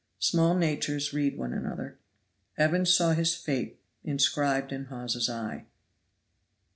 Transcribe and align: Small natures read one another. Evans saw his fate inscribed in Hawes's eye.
Small 0.17 0.55
natures 0.55 1.13
read 1.13 1.37
one 1.37 1.53
another. 1.53 1.99
Evans 2.57 2.91
saw 2.91 3.11
his 3.11 3.35
fate 3.35 3.79
inscribed 4.03 4.71
in 4.71 4.85
Hawes's 4.85 5.29
eye. 5.29 5.67